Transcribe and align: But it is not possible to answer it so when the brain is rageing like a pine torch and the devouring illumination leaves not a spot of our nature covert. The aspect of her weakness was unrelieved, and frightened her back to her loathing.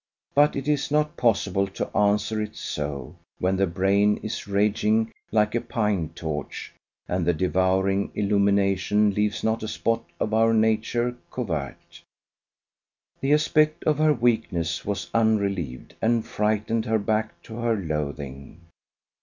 But 0.33 0.55
it 0.55 0.67
is 0.67 0.89
not 0.89 1.15
possible 1.15 1.67
to 1.67 1.95
answer 1.95 2.41
it 2.41 2.55
so 2.55 3.17
when 3.37 3.57
the 3.57 3.67
brain 3.67 4.17
is 4.23 4.47
rageing 4.47 5.11
like 5.31 5.53
a 5.53 5.61
pine 5.61 6.09
torch 6.15 6.73
and 7.07 7.23
the 7.23 7.35
devouring 7.35 8.11
illumination 8.15 9.13
leaves 9.13 9.43
not 9.43 9.61
a 9.61 9.67
spot 9.67 10.03
of 10.19 10.33
our 10.33 10.55
nature 10.55 11.15
covert. 11.29 12.01
The 13.19 13.31
aspect 13.33 13.83
of 13.83 13.99
her 13.99 14.11
weakness 14.11 14.83
was 14.83 15.07
unrelieved, 15.13 15.93
and 16.01 16.25
frightened 16.25 16.85
her 16.85 16.97
back 16.97 17.39
to 17.43 17.57
her 17.57 17.75
loathing. 17.75 18.61